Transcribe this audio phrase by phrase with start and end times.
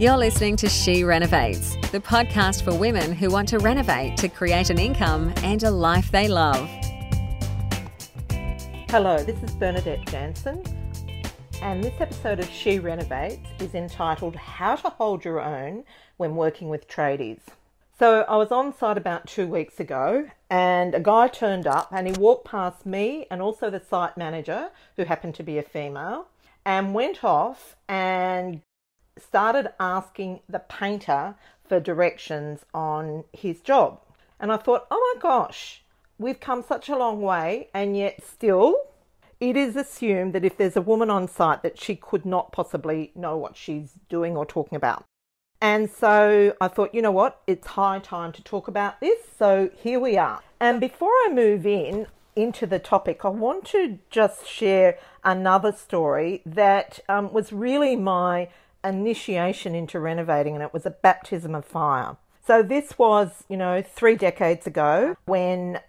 [0.00, 4.70] You're listening to She Renovates, the podcast for women who want to renovate to create
[4.70, 6.70] an income and a life they love.
[8.90, 10.62] Hello, this is Bernadette Janson,
[11.62, 15.82] and this episode of She Renovates is entitled How to Hold Your Own
[16.16, 17.40] When Working with Tradies.
[17.98, 22.06] So, I was on site about two weeks ago, and a guy turned up and
[22.06, 26.28] he walked past me and also the site manager, who happened to be a female,
[26.64, 28.60] and went off and
[29.22, 31.34] started asking the painter
[31.68, 34.00] for directions on his job.
[34.40, 35.82] And I thought, oh my gosh,
[36.18, 38.76] we've come such a long way, and yet still
[39.40, 43.12] it is assumed that if there's a woman on site that she could not possibly
[43.14, 45.04] know what she's doing or talking about.
[45.60, 49.18] And so I thought, you know what, it's high time to talk about this.
[49.38, 50.40] So here we are.
[50.60, 56.42] And before I move in into the topic, I want to just share another story
[56.46, 58.48] that um, was really my
[58.84, 62.16] initiation into renovating, and it was a baptism of fire.
[62.46, 65.80] So, this was, you know, three decades ago when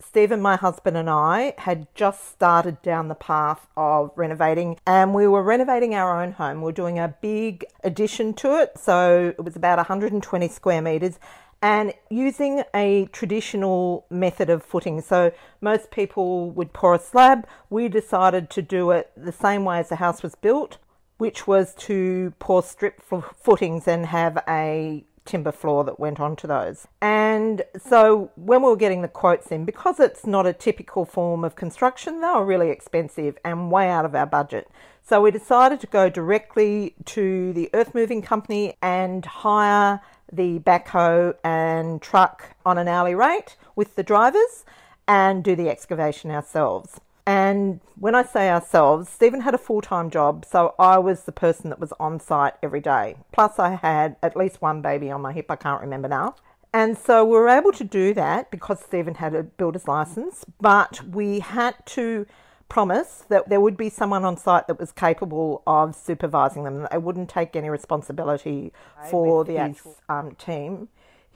[0.00, 5.26] Stephen, my husband, and I had just started down the path of renovating, and we
[5.26, 6.58] were renovating our own home.
[6.58, 11.18] We were doing a big addition to it, so it was about 120 square metres,
[11.60, 15.00] and using a traditional method of footing.
[15.00, 17.46] So, most people would pour a slab.
[17.68, 20.78] We decided to do it the same way as the house was built
[21.18, 26.88] which was to pour strip footings and have a timber floor that went onto those.
[27.02, 31.44] And so when we were getting the quotes in, because it's not a typical form
[31.44, 34.70] of construction, they were really expensive and way out of our budget.
[35.02, 40.00] So we decided to go directly to the earth moving company and hire
[40.32, 44.64] the backhoe and truck on an hourly rate with the drivers
[45.06, 47.00] and do the excavation ourselves.
[47.28, 51.32] And when I say ourselves, Stephen had a full time job, so I was the
[51.32, 53.16] person that was on site every day.
[53.32, 56.36] Plus, I had at least one baby on my hip, I can't remember now.
[56.72, 61.02] And so we were able to do that because Stephen had a builder's license, but
[61.06, 62.24] we had to
[62.70, 66.88] promise that there would be someone on site that was capable of supervising them.
[66.90, 68.72] They wouldn't take any responsibility
[69.10, 70.88] for the actual um, team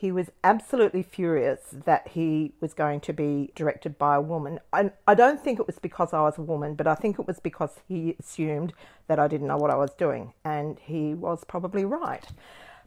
[0.03, 4.59] he was absolutely furious that he was going to be directed by a woman.
[4.73, 7.27] And I don't think it was because I was a woman, but I think it
[7.29, 8.73] was because he assumed
[9.07, 12.27] that I didn't know what I was doing, and he was probably right.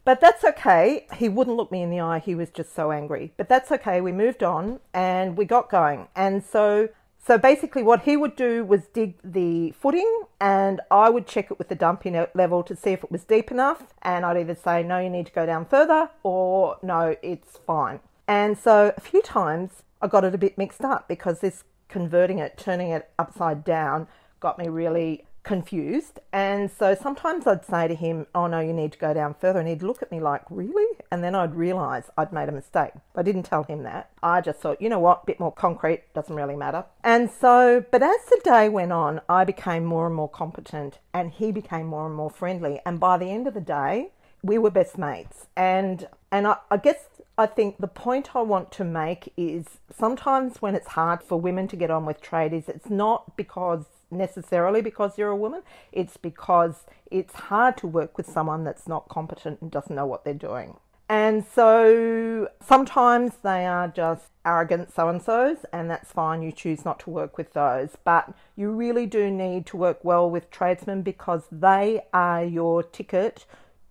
[0.04, 1.06] But that's okay.
[1.14, 2.18] He wouldn't look me in the eye.
[2.18, 3.32] He was just so angry.
[3.38, 4.02] But that's okay.
[4.02, 6.08] We moved on and we got going.
[6.14, 6.90] And so
[7.26, 11.58] so basically, what he would do was dig the footing, and I would check it
[11.58, 13.82] with the dumpy level to see if it was deep enough.
[14.02, 17.98] And I'd either say, no, you need to go down further, or no, it's fine.
[18.28, 22.38] And so a few times I got it a bit mixed up because this converting
[22.38, 24.06] it, turning it upside down,
[24.38, 26.18] got me really confused.
[26.32, 29.60] And so sometimes I'd say to him, Oh no, you need to go down further.
[29.60, 30.98] And he'd look at me like, Really?
[31.10, 32.92] And then I'd realize I'd made a mistake.
[33.14, 34.10] I didn't tell him that.
[34.22, 36.84] I just thought, you know what, a bit more concrete, doesn't really matter.
[37.02, 41.30] And so, but as the day went on, I became more and more competent and
[41.30, 42.80] he became more and more friendly.
[42.84, 44.10] And by the end of the day,
[44.42, 45.46] we were best mates.
[45.56, 47.04] And and I, I guess
[47.38, 49.64] I think the point I want to make is
[49.96, 54.82] sometimes when it's hard for women to get on with tradies, it's not because necessarily
[54.82, 55.62] because you're a woman.
[55.92, 60.24] It's because it's hard to work with someone that's not competent and doesn't know what
[60.24, 60.76] they're doing.
[61.08, 66.42] And so sometimes they are just arrogant so and so's, and that's fine.
[66.42, 67.90] You choose not to work with those.
[68.04, 73.46] But you really do need to work well with tradesmen because they are your ticket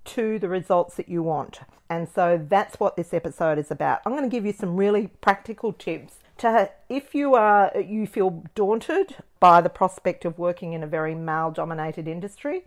[0.05, 1.61] to the results that you want.
[1.89, 4.01] And so that's what this episode is about.
[4.05, 8.43] I'm going to give you some really practical tips to if you are you feel
[8.55, 12.63] daunted by the prospect of working in a very male dominated industry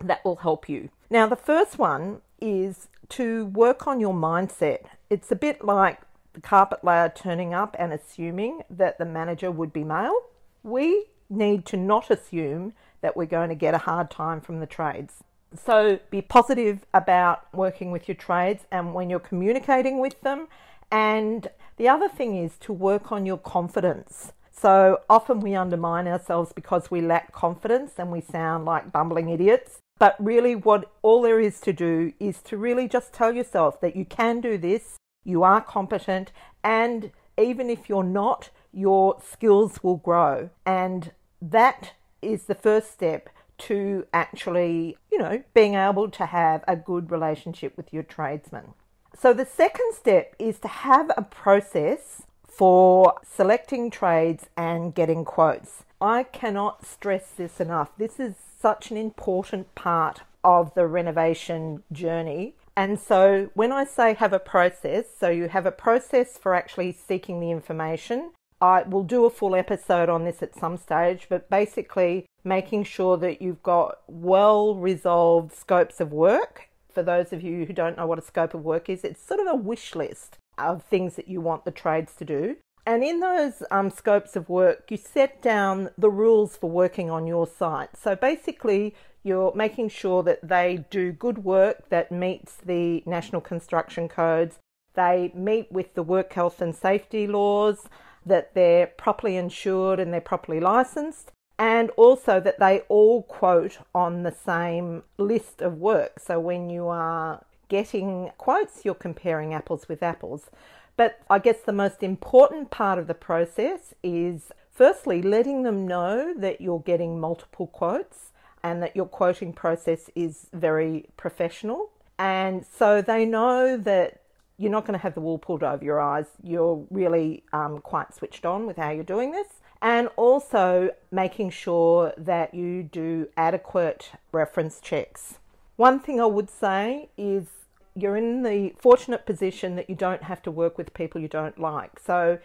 [0.00, 0.88] that will help you.
[1.10, 4.86] Now the first one is to work on your mindset.
[5.10, 6.00] It's a bit like
[6.32, 10.16] the carpet layer turning up and assuming that the manager would be male.
[10.62, 14.66] We need to not assume that we're going to get a hard time from the
[14.66, 15.22] trades.
[15.54, 20.48] So be positive about working with your trades and when you're communicating with them
[20.90, 21.48] and
[21.82, 24.32] the other thing is to work on your confidence.
[24.52, 29.78] So often we undermine ourselves because we lack confidence and we sound like bumbling idiots.
[29.98, 33.96] But really, what all there is to do is to really just tell yourself that
[33.96, 34.94] you can do this,
[35.24, 36.30] you are competent,
[36.62, 40.50] and even if you're not, your skills will grow.
[40.64, 43.28] And that is the first step
[43.58, 48.74] to actually, you know, being able to have a good relationship with your tradesmen.
[49.18, 55.84] So the second step is to have a process for selecting trades and getting quotes.
[56.00, 57.90] I cannot stress this enough.
[57.96, 62.54] This is such an important part of the renovation journey.
[62.76, 66.92] And so when I say have a process, so you have a process for actually
[66.92, 68.32] seeking the information.
[68.60, 73.16] I will do a full episode on this at some stage, but basically making sure
[73.18, 76.68] that you've got well resolved scopes of work.
[76.92, 79.40] For those of you who don't know what a scope of work is, it's sort
[79.40, 82.56] of a wish list of things that you want the trades to do.
[82.84, 87.26] And in those um, scopes of work, you set down the rules for working on
[87.26, 87.96] your site.
[87.96, 94.08] So basically, you're making sure that they do good work that meets the National Construction
[94.08, 94.58] Codes,
[94.94, 97.88] they meet with the work health and safety laws,
[98.26, 101.30] that they're properly insured and they're properly licensed,
[101.62, 106.18] and also that they all quote on the same list of work.
[106.18, 110.50] So when you are getting quotes, you're comparing apples with apples.
[110.96, 116.34] But I guess the most important part of the process is firstly letting them know
[116.36, 118.32] that you're getting multiple quotes
[118.64, 121.90] and that your quoting process is very professional.
[122.18, 124.22] And so they know that
[124.58, 126.26] you're not going to have the wool pulled over your eyes.
[126.42, 129.61] You're really um, quite switched on with how you're doing this.
[129.82, 135.40] And also making sure that you do adequate reference checks.
[135.76, 137.46] One thing I would say is
[137.94, 141.58] you're in the fortunate position that you don't have to work with people you don't
[141.58, 141.98] like.
[141.98, 142.38] So,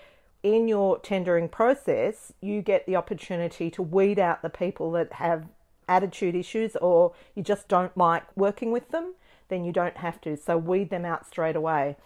[0.44, 5.48] in your tendering process, you get the opportunity to weed out the people that have
[5.88, 9.14] attitude issues or you just don't like working with them,
[9.50, 10.36] then you don't have to.
[10.38, 11.98] So, weed them out straight away.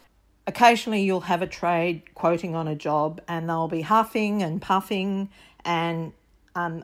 [0.48, 5.30] Occasionally, you'll have a trade quoting on a job and they'll be huffing and puffing,
[5.64, 6.14] and
[6.56, 6.84] um,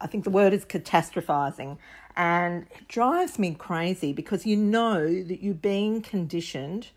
[0.00, 1.78] I think the word is catastrophizing
[2.18, 6.88] and it drives me crazy because you know that you're being conditioned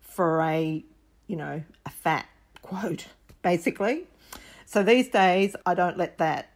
[0.00, 0.84] for a,
[1.26, 2.26] you know, a fat
[2.62, 3.08] quote,
[3.42, 4.04] basically.
[4.64, 6.50] So these days, I don't let that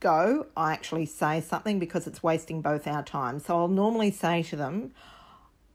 [0.00, 0.46] go.
[0.56, 3.38] I actually say something because it's wasting both our time.
[3.38, 4.92] So I'll normally say to them,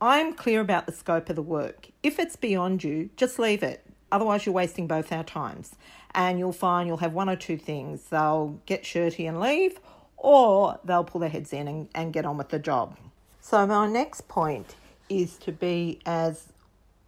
[0.06, 1.88] I'm clear about the scope of the work.
[2.04, 3.86] If it's beyond you, just leave it.
[4.12, 5.78] Otherwise, you're wasting both our times.
[6.14, 8.04] And you'll find you'll have one or two things.
[8.10, 9.80] They'll get shirty and leave,
[10.18, 12.98] or they'll pull their heads in and, and get on with the job.
[13.40, 14.76] So, my next point
[15.08, 16.50] is to be as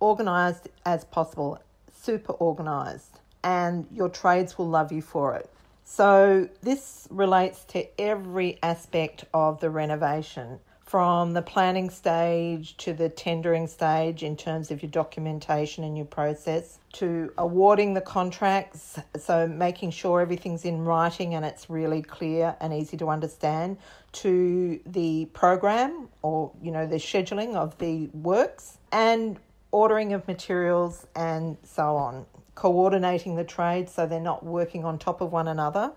[0.01, 1.59] organised as possible,
[1.94, 5.50] super organised, and your trades will love you for it.
[5.83, 13.10] So, this relates to every aspect of the renovation from the planning stage to the
[13.10, 19.00] tendering stage in terms of your documentation and your process to awarding the contracts.
[19.18, 23.78] So making sure everything's in writing and it's really clear and easy to understand
[24.14, 29.40] to the program or you know the scheduling of the works and
[29.72, 32.28] ordering of materials and so on.
[32.54, 35.92] Coordinating the trades so they're not working on top of one another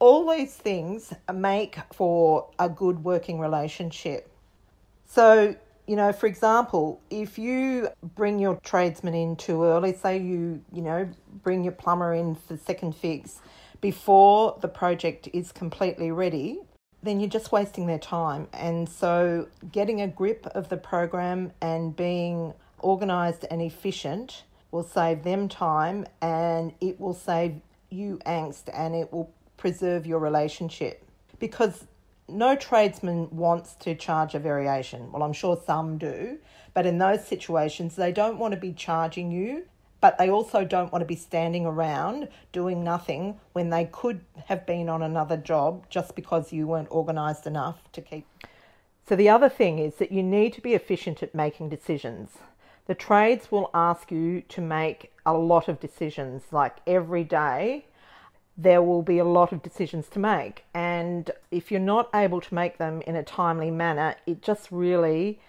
[0.00, 4.28] all these things make for a good working relationship.
[5.06, 5.54] So,
[5.86, 10.82] you know, for example, if you bring your tradesman in too early, say you, you
[10.82, 11.08] know,
[11.42, 13.40] bring your plumber in for second fix
[13.80, 16.60] before the project is completely ready,
[17.02, 18.48] then you're just wasting their time.
[18.52, 25.24] And so, getting a grip of the program and being organised and efficient will save
[25.24, 27.60] them time and it will save
[27.90, 31.04] you angst and it will preserve your relationship
[31.38, 31.84] because
[32.28, 35.12] no tradesman wants to charge a variation.
[35.12, 36.38] Well, I'm sure some do,
[36.74, 39.66] but in those situations, they don't want to be charging you,
[40.00, 44.64] but they also don't want to be standing around doing nothing when they could have
[44.66, 48.26] been on another job just because you weren't organised enough to keep.
[49.06, 52.30] So, the other thing is that you need to be efficient at making decisions.
[52.86, 57.84] The trades will ask you to make a lot of decisions, like every day
[58.62, 60.64] there will be a lot of decisions to make.
[60.74, 65.40] And if you're not able to make them in a timely manner, it just really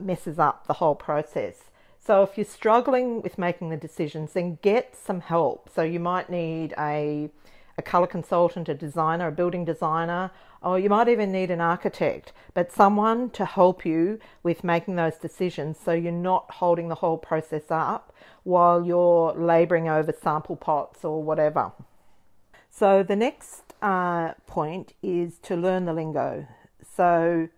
[0.00, 1.64] messes up the whole process.
[2.00, 5.70] So if you're struggling with making the decisions, then get some help.
[5.74, 7.30] So you might need a,
[7.76, 10.30] a colour consultant, a designer, a building designer,
[10.62, 15.16] or you might even need an architect, but someone to help you with making those
[15.16, 21.04] decisions so you're not holding the whole process up while you're labouring over sample pots
[21.04, 21.72] or whatever.
[22.76, 26.48] So the next uh, point is to learn the lingo.
[26.96, 27.48] So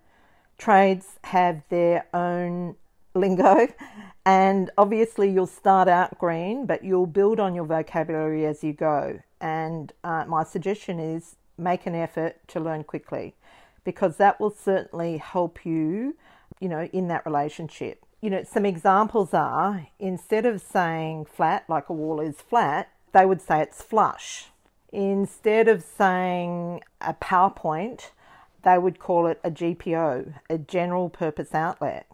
[0.58, 2.76] trades have their own
[3.14, 3.68] lingo,
[4.26, 9.20] and obviously you'll start out green, but you'll build on your vocabulary as you go.
[9.40, 13.36] And uh, my suggestion is make an effort to learn quickly
[13.84, 16.14] because that will certainly help you,
[16.60, 18.04] you know, in that relationship.
[18.20, 23.24] You know, some examples are instead of saying flat, like a wall is flat, they
[23.24, 24.50] would say it's flush
[24.92, 28.10] instead of saying a PowerPoint,
[28.62, 32.06] they would call it a GPO, a general purpose outlet.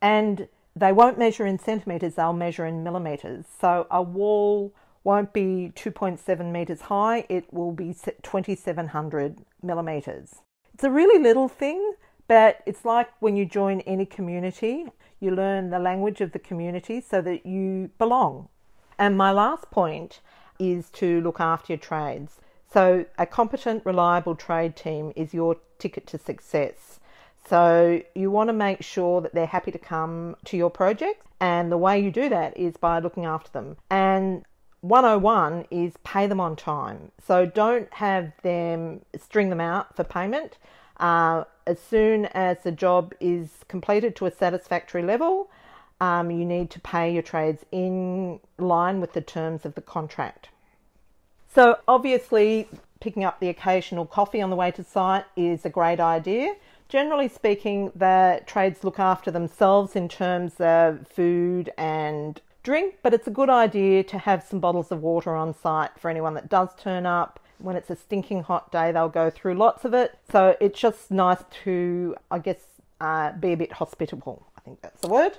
[0.00, 3.46] And they won't measure in centimetres, they'll measure in millimetres.
[3.60, 4.72] So a wall
[5.02, 10.36] won't be 2.7 metres high, it will be 2700 millimetres.
[10.74, 11.94] It's a really little thing,
[12.28, 14.86] but it's like when you join any community,
[15.18, 18.48] you learn the language of the community so that you belong.
[18.98, 20.20] And my last point
[20.58, 22.40] is to look after your trades.
[22.70, 27.00] So, a competent, reliable trade team is your ticket to success.
[27.48, 31.72] So, you want to make sure that they're happy to come to your project, and
[31.72, 33.78] the way you do that is by looking after them.
[33.90, 34.44] And
[34.82, 37.10] 101 is pay them on time.
[37.26, 40.58] So, don't have them string them out for payment.
[40.98, 45.48] Uh, as soon as the job is completed to a satisfactory level,
[46.00, 50.48] um, you need to pay your trades in line with the terms of the contract.
[51.52, 52.68] So, obviously,
[53.00, 56.54] picking up the occasional coffee on the way to site is a great idea.
[56.88, 63.26] Generally speaking, the trades look after themselves in terms of food and drink, but it's
[63.26, 66.68] a good idea to have some bottles of water on site for anyone that does
[66.78, 67.40] turn up.
[67.58, 70.18] When it's a stinking hot day, they'll go through lots of it.
[70.30, 72.60] So it's just nice to, I guess,
[73.00, 74.46] uh, be a bit hospitable.
[74.56, 75.38] I think that's the word.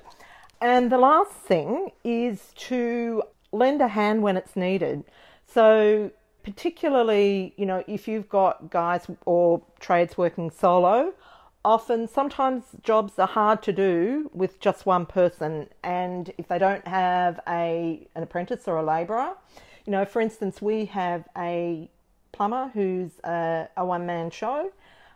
[0.62, 5.04] And the last thing is to lend a hand when it's needed.
[5.46, 6.12] So,
[6.44, 11.14] particularly, you know, if you've got guys or trades working solo,
[11.66, 16.88] often sometimes jobs are hard to do with just one person and if they don't
[16.88, 19.34] have a an apprentice or a labourer
[19.86, 21.90] you know for instance we have a
[22.32, 24.72] plumber who's a, a one-man show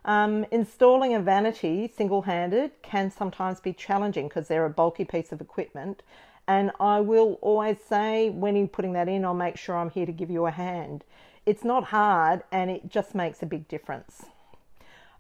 [0.05, 5.41] um, installing a vanity single-handed can sometimes be challenging because they're a bulky piece of
[5.41, 6.03] equipment
[6.47, 10.05] and I will always say, when you're putting that in, I'll make sure I'm here
[10.05, 11.03] to give you a hand.
[11.45, 14.25] It's not hard and it just makes a big difference.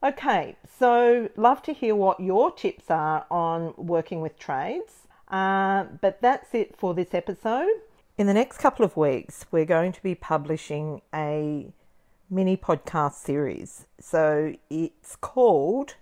[0.01, 5.07] Okay, so love to hear what your tips are on working with trades.
[5.29, 7.69] Uh, but that's it for this episode.
[8.17, 11.71] In the next couple of weeks, we're going to be publishing a
[12.29, 13.87] mini podcast series.
[13.99, 15.95] So it's called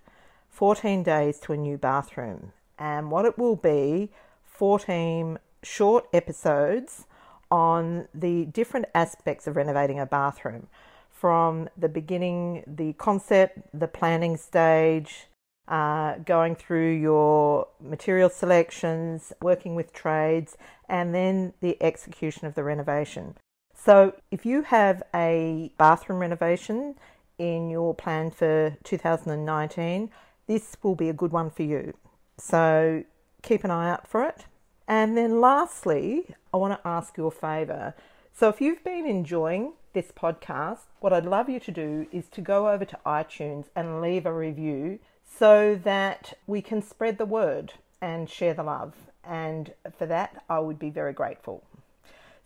[0.49, 2.53] 14 Days to a New Bathroom.
[2.77, 4.09] And what it will be
[4.45, 7.05] 14 short episodes
[7.49, 10.67] on the different aspects of renovating a bathroom
[11.11, 15.27] from the beginning, the concept, the planning stage,
[15.67, 20.57] uh, going through your material selections, working with trades,
[20.89, 23.35] and then the execution of the renovation.
[23.83, 26.99] So, if you have a bathroom renovation
[27.39, 30.11] in your plan for 2019,
[30.45, 31.95] this will be a good one for you.
[32.37, 33.03] So,
[33.41, 34.45] keep an eye out for it.
[34.87, 37.95] And then lastly, I want to ask you a favour.
[38.33, 42.41] So if you've been enjoying this podcast, what I'd love you to do is to
[42.41, 47.73] go over to iTunes and leave a review so that we can spread the word
[47.99, 48.93] and share the love.
[49.23, 51.63] And for that, I would be very grateful.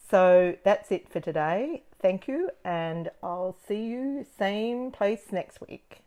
[0.10, 1.84] So that's it for today.
[2.00, 6.02] Thank you, and I'll see you same place next week.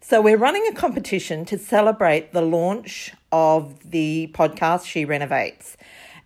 [0.00, 5.76] So, we're running a competition to celebrate the launch of the podcast She Renovates.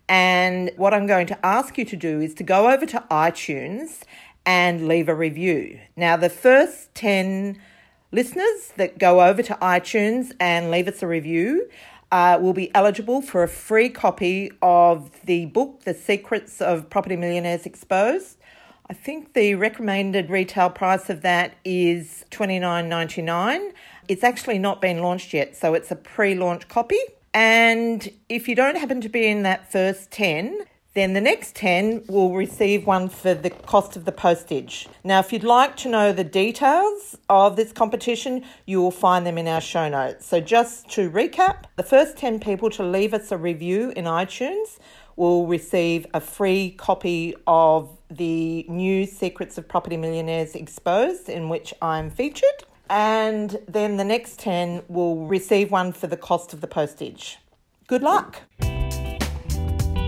[0.08, 4.00] And what I'm going to ask you to do is to go over to iTunes
[4.46, 5.78] and leave a review.
[5.96, 7.58] Now, the first 10
[8.10, 11.68] listeners that go over to iTunes and leave us a review
[12.10, 17.16] uh, will be eligible for a free copy of the book, The Secrets of Property
[17.16, 18.38] Millionaires Exposed.
[18.88, 23.72] I think the recommended retail price of that is $29.99.
[24.08, 26.98] It's actually not been launched yet, so it's a pre launch copy.
[27.34, 30.64] And if you don't happen to be in that first 10,
[30.94, 34.88] then the next 10 will receive one for the cost of the postage.
[35.04, 39.38] Now, if you'd like to know the details of this competition, you will find them
[39.38, 40.26] in our show notes.
[40.26, 44.78] So, just to recap, the first 10 people to leave us a review in iTunes
[45.16, 51.74] will receive a free copy of the new Secrets of Property Millionaires Exposed, in which
[51.82, 52.64] I'm featured.
[52.88, 57.38] And then the next 10 will receive one for the cost of the postage.
[57.86, 58.42] Good luck.